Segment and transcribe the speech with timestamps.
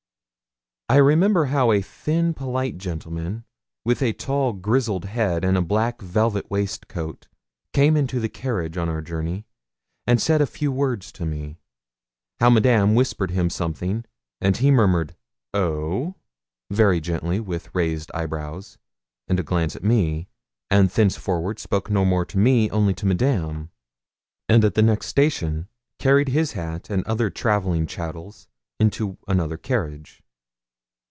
[0.89, 3.45] I remembered how a thin polite gentleman,
[3.85, 7.29] with a tall grizzled head and a black velvet waistcoat,
[7.71, 9.45] came into the carriage on our journey,
[10.05, 11.55] and said a few words to me;
[12.41, 14.03] how Madame whispered him something,
[14.41, 15.15] and he murmured
[15.53, 16.15] 'Oh!'
[16.69, 18.77] very gently, with raised eyebrows,
[19.29, 20.27] and a glance at me,
[20.69, 23.69] and thenceforward spoke no more to me, only to Madame,
[24.49, 30.21] and at the next station carried his hat and other travelling chattels into another carriage.